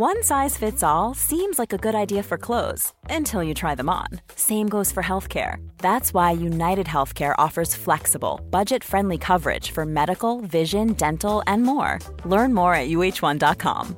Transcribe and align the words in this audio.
One 0.00 0.22
size 0.22 0.56
fits 0.56 0.84
all 0.84 1.12
seems 1.12 1.58
like 1.58 1.72
a 1.72 1.76
good 1.76 1.96
idea 1.96 2.22
for 2.22 2.38
clothes 2.38 2.92
until 3.10 3.42
you 3.42 3.52
try 3.52 3.74
them 3.74 3.88
on. 3.88 4.06
Same 4.36 4.68
goes 4.68 4.92
for 4.92 5.02
healthcare. 5.02 5.56
That's 5.78 6.14
why 6.14 6.30
United 6.30 6.86
Healthcare 6.86 7.34
offers 7.36 7.74
flexible, 7.74 8.40
budget 8.48 8.84
friendly 8.84 9.18
coverage 9.18 9.72
for 9.72 9.84
medical, 9.84 10.40
vision, 10.42 10.92
dental, 10.92 11.42
and 11.48 11.64
more. 11.64 11.98
Learn 12.24 12.54
more 12.54 12.76
at 12.76 12.90
uh1.com. 12.90 13.96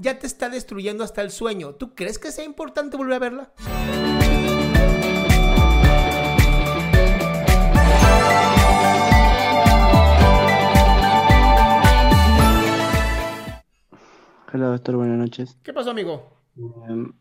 Ya 0.00 0.18
te 0.18 0.26
está 0.26 0.48
destruyendo 0.48 1.04
hasta 1.04 1.22
el 1.22 1.30
sueño. 1.30 1.76
¿Tú 1.76 1.94
crees 1.94 2.18
que 2.18 2.32
sea 2.32 2.44
importante 2.44 2.96
volver 2.96 3.14
a 3.14 3.18
verla? 3.20 4.07
Hola, 14.52 14.68
doctor, 14.68 14.96
buenas 14.96 15.18
noches. 15.18 15.56
¿Qué 15.62 15.72
pasó, 15.72 15.90
amigo? 15.90 16.42
Em, 16.56 17.12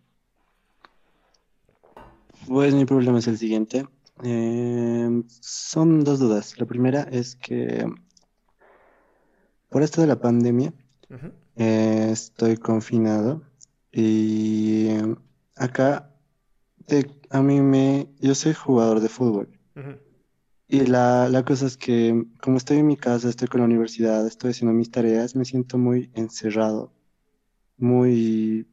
pues 2.47 2.73
mi 2.73 2.85
problema 2.85 3.19
es 3.19 3.27
el 3.27 3.37
siguiente. 3.37 3.85
Em, 4.23 5.23
son 5.29 6.03
dos 6.03 6.19
dudas. 6.19 6.57
La 6.57 6.65
primera 6.65 7.01
es 7.03 7.35
que 7.35 7.85
por 9.69 9.83
esto 9.83 10.01
de 10.01 10.07
la 10.07 10.19
pandemia 10.19 10.73
eh, 11.55 12.09
estoy 12.11 12.57
confinado 12.57 13.41
y 13.91 14.87
acá 15.55 16.13
te- 16.85 17.19
a 17.29 17.41
mí 17.41 17.61
me... 17.61 18.07
Yo 18.19 18.33
soy 18.35 18.53
jugador 18.53 19.01
de 19.01 19.09
fútbol 19.09 19.49
y 20.69 20.85
la, 20.85 21.29
la 21.29 21.45
cosa 21.45 21.65
es 21.65 21.77
que 21.77 22.25
como 22.41 22.57
estoy 22.57 22.77
en 22.77 22.87
mi 22.87 22.97
casa, 22.97 23.29
estoy 23.29 23.47
con 23.47 23.59
la 23.61 23.65
universidad, 23.65 24.25
estoy 24.27 24.51
haciendo 24.51 24.73
mis 24.73 24.91
tareas, 24.91 25.35
me 25.35 25.45
siento 25.45 25.77
muy 25.77 26.11
encerrado, 26.13 26.91
muy... 27.77 28.67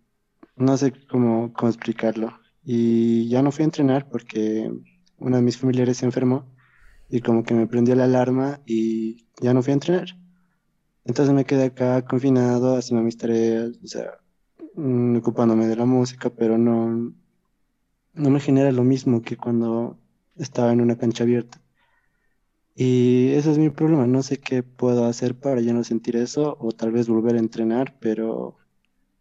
no 0.56 0.76
sé 0.76 0.92
cómo, 1.08 1.52
cómo 1.52 1.68
explicarlo. 1.70 2.38
Y 2.64 3.28
ya 3.28 3.42
no 3.42 3.52
fui 3.52 3.62
a 3.62 3.66
entrenar 3.66 4.08
porque 4.08 4.70
uno 5.18 5.36
de 5.36 5.42
mis 5.42 5.58
familiares 5.58 5.98
se 5.98 6.06
enfermó 6.06 6.46
y 7.08 7.20
como 7.20 7.44
que 7.44 7.54
me 7.54 7.66
prendió 7.66 7.94
la 7.94 8.04
alarma 8.04 8.60
y 8.66 9.26
ya 9.40 9.54
no 9.54 9.62
fui 9.62 9.72
a 9.72 9.74
entrenar. 9.74 10.08
Entonces 11.04 11.34
me 11.34 11.44
quedé 11.44 11.64
acá 11.66 12.02
confinado, 12.04 12.76
haciendo 12.76 13.04
mis 13.04 13.18
tareas, 13.18 13.78
o 13.82 13.86
sea, 13.86 14.18
mm, 14.74 15.16
ocupándome 15.16 15.66
de 15.66 15.76
la 15.76 15.84
música, 15.84 16.30
pero 16.30 16.56
no, 16.58 17.14
no 18.14 18.30
me 18.30 18.40
genera 18.40 18.72
lo 18.72 18.84
mismo 18.84 19.22
que 19.22 19.36
cuando 19.36 19.98
estaba 20.36 20.72
en 20.72 20.80
una 20.80 20.96
cancha 20.96 21.24
abierta. 21.24 21.60
Y 22.76 23.28
ese 23.32 23.52
es 23.52 23.58
mi 23.58 23.70
problema, 23.70 24.06
no 24.06 24.22
sé 24.22 24.38
qué 24.38 24.62
puedo 24.62 25.04
hacer 25.04 25.38
para 25.38 25.60
ya 25.60 25.72
no 25.72 25.84
sentir 25.84 26.16
eso 26.16 26.56
o 26.58 26.72
tal 26.72 26.90
vez 26.90 27.08
volver 27.08 27.36
a 27.36 27.38
entrenar, 27.38 27.96
pero 28.00 28.56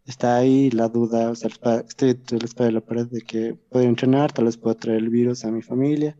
está 0.06 0.36
ahí 0.36 0.70
la 0.70 0.88
duda, 0.88 1.30
o 1.30 1.34
sea, 1.34 1.50
estoy 1.86 2.10
entre 2.10 2.38
la 2.38 2.44
espada 2.44 2.70
y 2.70 2.72
la 2.72 2.80
pared 2.80 3.06
de 3.06 3.22
que 3.22 3.54
puedo 3.70 3.84
entrenar, 3.86 4.32
tal 4.32 4.46
vez 4.46 4.56
pueda 4.56 4.76
traer 4.76 4.98
el 4.98 5.08
virus 5.08 5.44
a 5.44 5.50
mi 5.50 5.62
familia, 5.62 6.16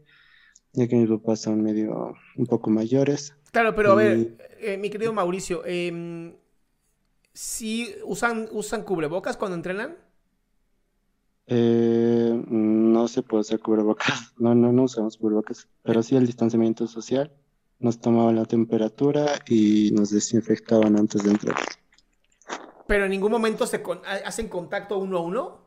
ya 0.72 0.88
que 0.88 0.96
mis 0.96 1.08
papás 1.08 1.42
son 1.42 1.62
medio 1.62 2.14
un 2.36 2.46
poco 2.46 2.70
mayores. 2.70 3.34
Claro, 3.52 3.74
pero 3.74 3.92
a 3.92 3.94
ver, 3.94 4.36
eh, 4.60 4.76
mi 4.78 4.90
querido 4.90 5.12
Mauricio, 5.12 5.64
em, 5.64 6.34
¿sí 7.32 7.94
usan, 8.04 8.48
usan 8.52 8.82
cubrebocas 8.82 9.36
cuando 9.36 9.56
entrenan? 9.56 9.96
Eh, 11.46 12.42
no 12.48 13.06
se 13.06 13.22
puede 13.22 13.42
usar 13.42 13.60
cubrebocas, 13.60 14.32
no, 14.38 14.54
no, 14.54 14.72
no 14.72 14.84
usamos 14.84 15.18
cubrebocas, 15.18 15.68
pero 15.82 16.02
sí 16.02 16.16
el 16.16 16.26
distanciamiento 16.26 16.86
social. 16.86 17.32
Nos 17.80 18.00
tomaban 18.00 18.36
la 18.36 18.46
temperatura 18.46 19.26
y 19.46 19.90
nos 19.92 20.10
desinfectaban 20.10 20.96
antes 20.96 21.22
de 21.24 21.32
entrar. 21.32 21.56
Pero 22.86 23.04
en 23.04 23.10
ningún 23.10 23.32
momento 23.32 23.66
se 23.66 23.82
con- 23.82 24.00
ha- 24.04 24.26
hacen 24.28 24.48
contacto 24.48 24.98
uno 24.98 25.18
a 25.18 25.20
uno. 25.22 25.64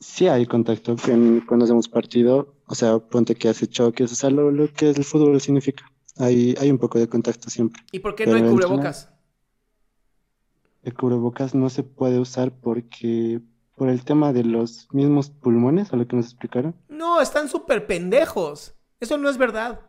Sí 0.00 0.26
hay 0.26 0.46
contacto 0.46 0.96
en- 1.06 1.42
cuando 1.46 1.64
hacemos 1.64 1.88
partido, 1.88 2.54
o 2.66 2.74
sea, 2.74 2.98
ponte 2.98 3.34
que 3.36 3.48
hace 3.48 3.68
choques, 3.68 4.10
o 4.10 4.14
sea, 4.14 4.30
lo, 4.30 4.50
lo 4.50 4.72
que 4.72 4.90
el 4.90 5.04
fútbol 5.04 5.40
significa. 5.40 5.84
Hay, 6.18 6.54
hay 6.60 6.70
un 6.70 6.78
poco 6.78 6.98
de 6.98 7.08
contacto 7.08 7.48
siempre. 7.48 7.80
¿Y 7.92 8.00
por 8.00 8.14
qué 8.14 8.26
no 8.26 8.32
Pero 8.32 8.44
hay 8.44 8.50
entrenar- 8.50 8.66
cubrebocas? 8.68 9.12
El 10.82 10.94
cubrebocas 10.94 11.54
no 11.54 11.70
se 11.70 11.84
puede 11.84 12.18
usar 12.18 12.50
porque 12.50 13.40
por 13.76 13.88
el 13.88 14.04
tema 14.04 14.32
de 14.32 14.42
los 14.44 14.88
mismos 14.92 15.30
pulmones, 15.30 15.92
a 15.92 15.96
lo 15.96 16.06
que 16.06 16.16
nos 16.16 16.26
explicaron. 16.26 16.74
No, 16.88 17.20
están 17.20 17.48
súper 17.48 17.86
pendejos. 17.86 18.74
Eso 18.98 19.16
no 19.16 19.28
es 19.30 19.38
verdad. 19.38 19.80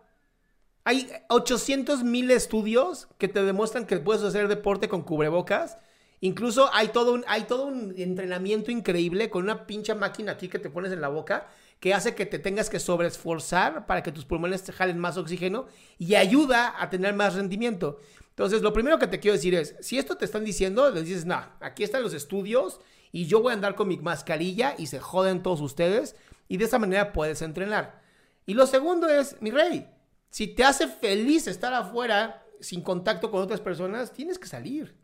Hay 0.85 1.09
800 1.29 2.03
mil 2.03 2.29
estudios 2.31 3.07
que 3.17 3.27
te 3.27 3.43
demuestran 3.43 3.85
que 3.85 3.97
puedes 3.99 4.23
hacer 4.23 4.47
deporte 4.47 4.89
con 4.89 5.03
cubrebocas. 5.03 5.77
Incluso 6.19 6.69
hay 6.73 6.89
todo, 6.89 7.13
un, 7.13 7.23
hay 7.27 7.43
todo 7.43 7.65
un 7.65 7.93
entrenamiento 7.97 8.71
increíble 8.71 9.29
con 9.29 9.43
una 9.43 9.65
pincha 9.65 9.95
máquina 9.95 10.33
aquí 10.33 10.47
que 10.47 10.59
te 10.59 10.69
pones 10.69 10.91
en 10.91 11.01
la 11.01 11.09
boca 11.09 11.47
que 11.83 11.93
hace 11.93 12.15
que 12.15 12.25
te 12.25 12.39
tengas 12.39 12.69
que 12.69 12.79
sobreesforzar 12.79 13.85
para 13.85 14.01
que 14.03 14.13
tus 14.13 14.23
pulmones 14.23 14.63
jalen 14.71 14.97
más 14.97 15.17
oxígeno 15.17 15.65
y 15.97 16.15
ayuda 16.15 16.81
a 16.81 16.89
tener 16.89 17.13
más 17.13 17.35
rendimiento. 17.35 17.99
Entonces, 18.29 18.61
lo 18.61 18.71
primero 18.71 18.99
que 18.99 19.07
te 19.07 19.19
quiero 19.19 19.35
decir 19.35 19.53
es, 19.53 19.75
si 19.81 19.97
esto 19.97 20.15
te 20.15 20.23
están 20.23 20.45
diciendo, 20.45 20.89
les 20.91 21.03
dices, 21.03 21.25
no, 21.25 21.45
aquí 21.59 21.83
están 21.83 22.01
los 22.01 22.13
estudios 22.13 22.79
y 23.11 23.25
yo 23.25 23.41
voy 23.41 23.51
a 23.51 23.55
andar 23.55 23.75
con 23.75 23.89
mi 23.89 23.97
mascarilla 23.97 24.75
y 24.77 24.87
se 24.87 25.01
joden 25.01 25.43
todos 25.43 25.59
ustedes 25.59 26.15
y 26.47 26.55
de 26.55 26.63
esa 26.63 26.79
manera 26.79 27.11
puedes 27.11 27.41
entrenar. 27.41 28.01
Y 28.45 28.53
lo 28.53 28.65
segundo 28.65 29.09
es, 29.09 29.35
mi 29.41 29.51
rey, 29.51 29.85
si 30.33 30.47
te 30.47 30.63
hace 30.63 30.87
feliz 30.87 31.45
estar 31.45 31.71
afuera 31.75 32.43
sin 32.59 32.81
contacto 32.81 33.29
con 33.29 33.43
otras 33.43 33.61
personas, 33.61 34.11
tienes 34.11 34.39
que 34.39 34.47
salir. 34.47 34.97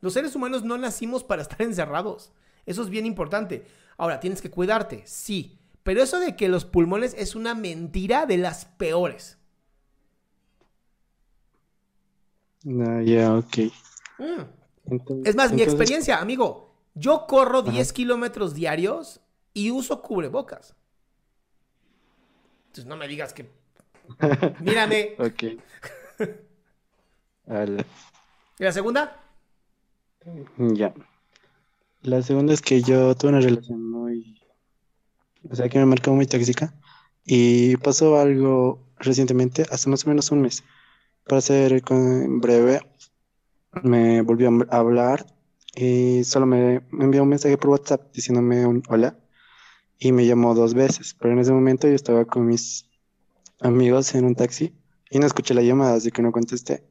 Los 0.00 0.12
seres 0.12 0.36
humanos 0.36 0.62
no 0.62 0.78
nacimos 0.78 1.24
para 1.24 1.42
estar 1.42 1.60
encerrados. 1.62 2.32
Eso 2.64 2.82
es 2.82 2.90
bien 2.90 3.06
importante. 3.06 3.66
Ahora, 3.96 4.20
tienes 4.20 4.40
que 4.40 4.52
cuidarte, 4.52 5.02
sí. 5.04 5.58
Pero 5.82 6.00
eso 6.00 6.20
de 6.20 6.36
que 6.36 6.46
los 6.48 6.64
pulmones 6.64 7.12
es 7.18 7.34
una 7.34 7.56
mentira 7.56 8.24
de 8.24 8.36
las 8.38 8.66
peores. 8.66 9.36
Ah, 12.66 13.02
ya, 13.04 13.34
ok. 13.34 13.56
Mm. 14.18 14.42
Entonces- 14.92 15.26
Es 15.26 15.34
más, 15.34 15.52
mi 15.52 15.62
experiencia, 15.62 16.20
amigo. 16.20 16.72
Yo 16.94 17.26
corro 17.26 17.62
10 17.62 17.92
kilómetros 17.92 18.54
diarios 18.54 19.20
y 19.54 19.72
uso 19.72 20.02
cubrebocas. 20.02 20.76
Entonces 22.66 22.86
no 22.86 22.96
me 22.96 23.08
digas 23.08 23.32
que... 23.32 23.57
Mírame. 24.60 25.14
Ok. 25.18 25.44
Al- 27.46 27.84
¿Y 28.58 28.64
la 28.64 28.72
segunda? 28.72 29.20
Ya. 30.58 30.92
La 32.02 32.22
segunda 32.22 32.52
es 32.52 32.60
que 32.62 32.82
yo 32.82 33.14
tuve 33.14 33.30
una 33.30 33.40
relación 33.40 33.90
muy, 33.90 34.40
o 35.48 35.54
sea, 35.54 35.68
que 35.68 35.78
me 35.78 35.86
marcó 35.86 36.12
muy 36.12 36.26
tóxica 36.26 36.74
y 37.24 37.76
pasó 37.78 38.18
algo 38.18 38.86
recientemente, 38.98 39.64
hace 39.70 39.88
más 39.90 40.04
o 40.04 40.08
menos 40.08 40.30
un 40.30 40.42
mes. 40.42 40.64
Para 41.24 41.40
ser 41.40 41.82
con- 41.82 42.40
breve, 42.40 42.80
me 43.82 44.22
volvió 44.22 44.50
a 44.70 44.76
hablar 44.76 45.26
y 45.74 46.24
solo 46.24 46.46
me, 46.46 46.80
me 46.90 47.04
envió 47.04 47.22
un 47.22 47.28
mensaje 47.28 47.56
por 47.58 47.70
WhatsApp 47.70 48.12
diciéndome 48.12 48.66
un 48.66 48.82
hola 48.88 49.16
y 49.98 50.12
me 50.12 50.26
llamó 50.26 50.54
dos 50.54 50.74
veces, 50.74 51.14
pero 51.18 51.32
en 51.34 51.40
ese 51.40 51.52
momento 51.52 51.86
yo 51.88 51.94
estaba 51.94 52.24
con 52.24 52.46
mis 52.46 52.87
amigos 53.60 54.14
en 54.14 54.24
un 54.24 54.34
taxi 54.34 54.74
y 55.10 55.18
no 55.18 55.26
escuché 55.26 55.54
la 55.54 55.62
llamada, 55.62 55.94
así 55.94 56.10
que 56.10 56.22
no 56.22 56.32
contesté. 56.32 56.84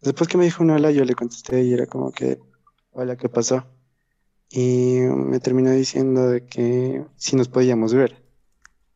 Después 0.00 0.28
que 0.28 0.38
me 0.38 0.44
dijo 0.44 0.62
un 0.62 0.70
hola, 0.70 0.90
yo 0.90 1.04
le 1.04 1.14
contesté 1.14 1.62
y 1.64 1.72
era 1.72 1.86
como 1.86 2.12
que, 2.12 2.40
hola, 2.92 3.16
¿qué 3.16 3.28
pasó? 3.28 3.66
Y 4.50 5.00
me 5.00 5.40
terminó 5.40 5.70
diciendo 5.70 6.28
de 6.28 6.46
que 6.46 7.04
si 7.16 7.36
nos 7.36 7.48
podíamos 7.48 7.94
ver. 7.94 8.22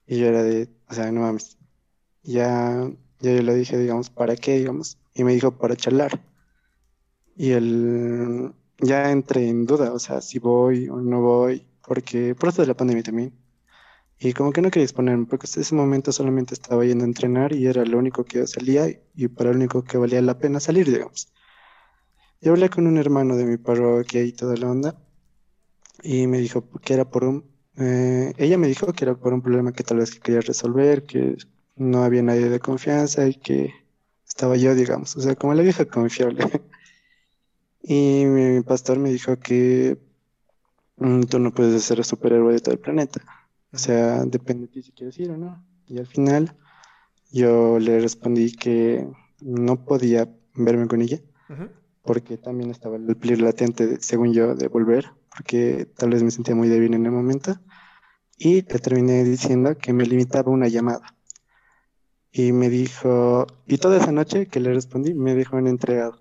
Y 0.06 0.19
yo 0.19 0.26
era 0.26 0.43
de, 0.43 0.69
o 0.88 0.94
sea, 0.94 1.12
no 1.12 1.23
mames. 1.23 1.59
Ya, 2.23 2.91
ya 3.20 3.32
yo 3.32 3.43
le 3.43 3.55
dije, 3.55 3.79
digamos, 3.79 4.11
¿para 4.11 4.37
qué, 4.37 4.59
digamos? 4.59 4.99
y 5.15 5.25
me 5.25 5.32
dijo 5.32 5.53
para 5.56 5.77
charlar. 5.77 6.20
Y 7.37 7.53
él 7.53 8.53
ya 8.79 9.11
entré 9.11 9.49
en 9.49 9.67
duda, 9.67 9.93
o 9.93 9.99
sea, 9.99 10.20
si 10.20 10.38
voy 10.38 10.88
o 10.88 10.97
no 11.00 11.20
voy, 11.23 11.67
porque 11.87 12.35
por 12.35 12.49
esto 12.50 12.62
de 12.62 12.69
la 12.69 12.77
pandemia 12.77 13.03
también. 13.03 13.32
Y 14.19 14.33
como 14.33 14.53
que 14.53 14.63
no 14.63 14.71
quería 14.71 14.85
exponerme, 14.85 15.27
porque 15.27 15.47
en 15.55 15.63
ese 15.63 15.75
momento 15.75 16.13
solamente 16.13 16.55
estaba 16.55 16.85
yendo 16.85 17.05
a 17.05 17.09
entrenar 17.09 17.53
y 17.53 17.67
era 17.67 17.85
lo 17.85 17.99
único 17.99 18.25
que 18.25 18.47
salía 18.47 18.89
y 19.15 19.29
para 19.29 19.51
lo 19.51 19.57
único 19.57 19.83
que 19.83 19.99
valía 19.99 20.23
la 20.23 20.39
pena 20.39 20.61
salir, 20.61 20.91
digamos. 20.91 21.33
Yo 22.41 22.53
hablé 22.53 22.69
con 22.69 22.87
un 22.87 22.99
hermano 22.99 23.37
de 23.37 23.45
mi 23.45 23.57
parroquia 23.57 24.23
y 24.23 24.33
toda 24.33 24.57
la 24.57 24.71
onda, 24.71 24.95
y 26.03 26.27
me 26.27 26.39
dijo 26.39 26.69
que 26.83 26.95
era 26.95 27.05
por 27.09 27.25
un, 27.25 27.45
eh, 27.79 28.33
ella 28.37 28.59
me 28.59 28.69
dijo 28.69 28.93
que 28.93 29.05
era 29.05 29.15
por 29.15 29.33
un 29.33 29.43
problema 29.43 29.73
que 29.73 29.83
tal 29.83 29.99
vez 29.99 30.13
que 30.13 30.21
quería 30.21 30.41
resolver, 30.41 31.05
que 31.05 31.37
no 31.77 32.05
había 32.05 32.23
nadie 32.23 32.49
de 32.49 32.61
confianza 32.61 33.27
y 33.27 33.35
que 33.35 33.73
estaba 34.27 34.57
yo, 34.57 34.75
digamos, 34.75 35.17
o 35.17 35.21
sea, 35.21 35.35
como 35.37 35.55
la 35.55 35.63
vieja 35.63 35.85
confiable. 35.87 36.45
y 37.83 38.25
mi 38.27 38.63
pastor 38.63 38.99
me 38.99 39.11
dijo 39.11 39.39
que 39.39 39.99
mm, 40.97 41.23
tú 41.23 41.39
no 41.39 41.53
puedes 41.53 41.83
ser 41.83 41.99
el 41.99 42.05
superhéroe 42.05 42.53
de 42.53 42.61
todo 42.61 42.75
el 42.75 42.81
planeta. 42.81 43.21
O 43.75 43.79
sea, 43.79 44.25
depende 44.25 44.67
de 44.67 44.73
ti 44.73 44.82
si 44.82 44.93
quieres 44.93 45.19
ir 45.19 45.32
o 45.32 45.37
no. 45.37 45.67
Y 45.87 45.99
al 45.99 46.06
final 46.06 46.56
yo 47.32 47.81
le 47.81 47.99
respondí 47.99 48.53
que 48.53 49.06
no 49.41 49.85
podía 49.85 50.32
verme 50.55 50.87
con 50.87 51.03
ella, 51.03 51.21
porque 52.03 52.38
también 52.38 52.71
estaba 52.71 52.97
el 52.97 53.17
peligro 53.17 53.47
latente, 53.47 54.00
según 54.00 54.32
yo, 54.32 54.55
de 54.55 54.69
volver, 54.69 55.11
porque 55.35 55.88
tal 55.97 56.11
vez 56.11 56.23
me 56.23 56.31
sentía 56.31 56.55
muy 56.55 56.69
débil 56.69 56.94
en 56.94 57.05
el 57.05 57.11
momento. 57.11 57.59
Y 58.38 58.62
le 58.62 58.79
terminé 58.79 59.25
diciendo 59.25 59.77
que 59.77 59.93
me 59.93 60.06
limitaba 60.06 60.53
una 60.53 60.69
llamada. 60.69 61.17
Y 62.31 62.53
me 62.53 62.69
dijo, 62.69 63.47
y 63.67 63.79
toda 63.79 63.97
esa 63.97 64.12
noche 64.12 64.47
que 64.47 64.61
le 64.61 64.73
respondí, 64.73 65.15
me 65.15 65.35
dejó 65.35 65.59
en 65.59 65.67
entregado. 65.67 66.20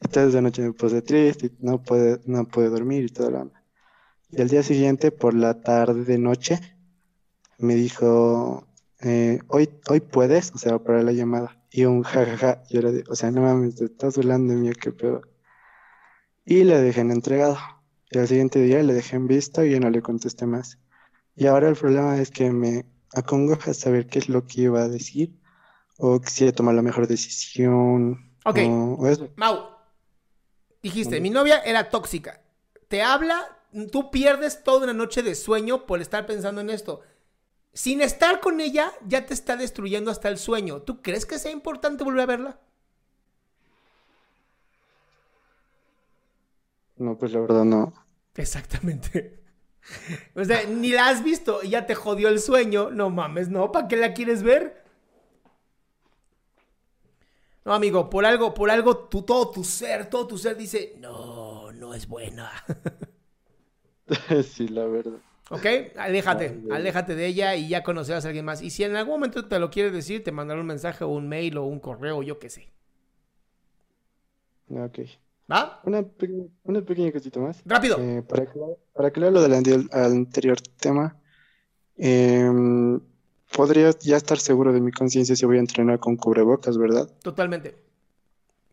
Y 0.00 0.08
toda 0.08 0.28
esa 0.28 0.40
noche 0.40 0.62
me 0.62 0.72
puse 0.72 1.02
triste, 1.02 1.46
y 1.46 1.52
no 1.60 1.82
pude, 1.82 2.20
no 2.24 2.46
pude 2.46 2.70
dormir 2.70 3.04
y 3.04 3.08
todo 3.08 3.30
lo 3.30 3.38
demás. 3.40 3.62
Y 4.30 4.40
al 4.40 4.48
día 4.48 4.62
siguiente, 4.62 5.10
por 5.10 5.34
la 5.34 5.60
tarde 5.60 6.04
de 6.04 6.18
noche, 6.18 6.60
me 7.58 7.74
dijo, 7.74 8.66
eh, 9.00 9.40
hoy, 9.48 9.68
hoy 9.88 10.00
puedes, 10.00 10.52
o 10.54 10.58
sea, 10.58 10.78
para 10.78 11.02
la 11.02 11.12
llamada. 11.12 11.56
Y 11.70 11.84
un 11.84 12.02
jajaja, 12.02 12.62
yo 12.70 12.80
le 12.80 13.04
o 13.08 13.14
sea, 13.14 13.30
no 13.30 13.42
mames, 13.42 13.76
te 13.76 13.84
estás 13.84 14.16
burlando 14.16 14.54
de 14.54 14.60
mí, 14.60 14.70
qué 14.72 14.92
pedo. 14.92 15.22
Y 16.44 16.64
le 16.64 16.80
dejé 16.80 17.02
en 17.02 17.10
entregado. 17.10 17.58
Y 18.10 18.18
al 18.18 18.26
siguiente 18.26 18.60
día 18.60 18.82
le 18.82 18.94
dejé 18.94 19.16
en 19.16 19.26
visto 19.26 19.62
y 19.64 19.72
yo 19.72 19.80
no 19.80 19.90
le 19.90 20.00
contesté 20.00 20.46
más. 20.46 20.78
Y 21.36 21.46
ahora 21.46 21.68
el 21.68 21.76
problema 21.76 22.18
es 22.18 22.30
que 22.30 22.50
me 22.50 22.86
acongoja 23.14 23.74
saber 23.74 24.06
qué 24.06 24.18
es 24.18 24.28
lo 24.28 24.46
que 24.46 24.62
iba 24.62 24.80
a 24.80 24.88
decir 24.88 25.38
o 25.98 26.20
si 26.24 26.44
iba 26.44 26.50
a 26.50 26.54
tomar 26.54 26.74
la 26.74 26.82
mejor 26.82 27.06
decisión. 27.06 28.32
Ok, 28.44 28.58
Mau, 29.36 29.58
dijiste, 30.82 31.20
mi 31.20 31.28
novia 31.28 31.58
era 31.58 31.90
tóxica. 31.90 32.40
Te 32.88 33.02
habla, 33.02 33.58
tú 33.92 34.10
pierdes 34.10 34.64
toda 34.64 34.84
una 34.84 34.94
noche 34.94 35.22
de 35.22 35.34
sueño 35.34 35.84
por 35.86 36.00
estar 36.00 36.24
pensando 36.24 36.62
en 36.62 36.70
esto 36.70 37.02
sin 37.72 38.00
estar 38.00 38.40
con 38.40 38.60
ella, 38.60 38.92
ya 39.06 39.26
te 39.26 39.34
está 39.34 39.56
destruyendo 39.56 40.10
hasta 40.10 40.28
el 40.28 40.38
sueño. 40.38 40.82
¿Tú 40.82 41.02
crees 41.02 41.26
que 41.26 41.38
sea 41.38 41.52
importante 41.52 42.04
volver 42.04 42.22
a 42.22 42.26
verla? 42.26 42.60
No, 46.96 47.16
pues 47.16 47.32
la 47.32 47.40
verdad 47.40 47.64
no. 47.64 47.92
Exactamente. 48.34 49.40
O 50.34 50.44
sea, 50.44 50.64
ni 50.64 50.90
la 50.90 51.08
has 51.08 51.22
visto 51.22 51.60
y 51.62 51.70
ya 51.70 51.86
te 51.86 51.94
jodió 51.94 52.28
el 52.28 52.40
sueño. 52.40 52.90
No 52.90 53.10
mames, 53.10 53.48
no, 53.48 53.72
¿para 53.72 53.88
qué 53.88 53.96
la 53.96 54.14
quieres 54.14 54.42
ver? 54.42 54.84
No, 57.64 57.74
amigo, 57.74 58.08
por 58.08 58.24
algo, 58.24 58.54
por 58.54 58.70
algo, 58.70 58.96
tú, 58.96 59.22
todo 59.22 59.50
tu 59.50 59.62
ser, 59.62 60.08
todo 60.08 60.26
tu 60.26 60.38
ser 60.38 60.56
dice, 60.56 60.94
no, 60.98 61.70
no 61.72 61.94
es 61.94 62.08
buena. 62.08 62.50
sí, 64.42 64.68
la 64.68 64.86
verdad. 64.86 65.20
¿Ok? 65.50 65.66
Aléjate, 65.96 66.60
aléjate 66.70 67.14
de 67.14 67.26
ella 67.26 67.56
y 67.56 67.68
ya 67.68 67.82
conocerás 67.82 68.24
a 68.24 68.28
alguien 68.28 68.44
más. 68.44 68.60
Y 68.60 68.70
si 68.70 68.84
en 68.84 68.96
algún 68.96 69.14
momento 69.14 69.46
te 69.46 69.58
lo 69.58 69.70
quieres 69.70 69.92
decir, 69.92 70.22
te 70.22 70.32
mandaré 70.32 70.60
un 70.60 70.66
mensaje 70.66 71.04
o 71.04 71.08
un 71.08 71.28
mail 71.28 71.56
o 71.56 71.64
un 71.64 71.80
correo, 71.80 72.22
yo 72.22 72.38
qué 72.38 72.50
sé. 72.50 72.68
Ok. 74.70 75.00
¿Va? 75.50 75.80
Una, 75.84 76.02
pequeña 76.82 77.10
cosita 77.10 77.40
más. 77.40 77.62
Rápido. 77.64 77.98
Eh, 77.98 78.22
para, 78.22 78.42
aclarar, 78.42 78.76
para 78.92 79.08
aclarar 79.08 79.32
lo 79.32 79.42
del 79.42 79.88
anterior 79.92 80.60
tema, 80.78 81.16
em, 81.96 83.00
podría 83.56 83.90
ya 83.98 84.18
estar 84.18 84.38
seguro 84.38 84.74
de 84.74 84.82
mi 84.82 84.92
conciencia 84.92 85.34
si 85.34 85.46
voy 85.46 85.56
a 85.56 85.60
entrenar 85.60 85.98
con 85.98 86.16
cubrebocas, 86.16 86.76
¿verdad? 86.76 87.08
Totalmente. 87.22 87.76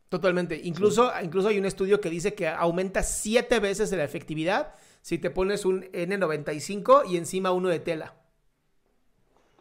Totalmente. 0.09 0.59
Incluso, 0.63 1.11
incluso 1.23 1.47
hay 1.47 1.57
un 1.57 1.65
estudio 1.65 2.01
que 2.01 2.09
dice 2.09 2.33
que 2.33 2.49
aumenta 2.49 3.03
siete 3.03 3.61
veces 3.61 3.91
la 3.93 4.03
efectividad 4.03 4.73
si 5.05 5.19
te 5.19 5.29
pones 5.29 5.65
un 5.65 5.83
N95 5.91 7.03
y 7.07 7.17
encima 7.17 7.51
uno 7.51 7.69
de 7.69 7.79
tela. 7.79 8.15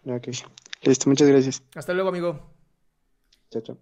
Ok, 0.06 0.28
listo, 0.84 1.10
muchas 1.10 1.28
gracias. 1.28 1.62
Hasta 1.74 1.92
luego, 1.92 2.08
amigo. 2.08 2.50
Chao, 3.50 3.60
chao. 3.60 3.78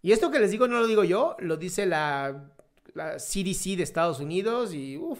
Y 0.00 0.12
esto 0.12 0.30
que 0.30 0.38
les 0.38 0.50
digo 0.50 0.68
no 0.68 0.80
lo 0.80 0.86
digo 0.86 1.04
yo, 1.04 1.36
lo 1.38 1.58
dice 1.58 1.84
la, 1.84 2.54
la 2.94 3.18
CDC 3.18 3.76
de 3.76 3.82
Estados 3.82 4.20
Unidos 4.20 4.72
y 4.72 4.96
uff, 4.96 5.18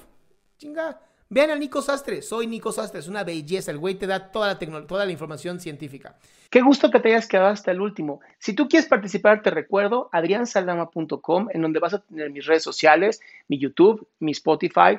chinga. 0.57 1.03
Vean 1.29 1.51
a 1.51 1.57
Nico 1.57 1.83
Sastre, 1.83 2.23
soy 2.23 2.47
Nico 2.47 2.73
Sastre, 2.73 3.01
es 3.01 3.09
una 3.09 3.23
belleza, 3.23 3.71
el 3.71 3.77
güey 3.77 3.97
te 3.97 4.07
da 4.07 4.33
toda 4.33 4.49
la, 4.49 4.87
toda 4.87 5.05
la 5.05 5.13
información 5.13 5.61
científica. 5.61 6.19
Qué 6.49 6.63
gusto 6.63 6.91
que 6.91 7.01
te 7.01 7.11
hayas 7.11 7.29
quedado 7.29 7.49
hasta 7.49 7.71
el 7.71 7.83
último. 7.83 8.21
Si 8.39 8.55
tú 8.55 8.67
quieres 8.67 8.89
participar, 8.89 9.43
te 9.43 9.51
recuerdo 9.51 10.09
adriansaldama.com, 10.11 11.49
en 11.53 11.61
donde 11.61 11.81
vas 11.81 11.93
a 11.93 11.99
tener 11.99 12.31
mis 12.31 12.47
redes 12.47 12.63
sociales, 12.63 13.21
mi 13.47 13.59
YouTube, 13.59 14.09
mi 14.21 14.33
Spotify, 14.33 14.99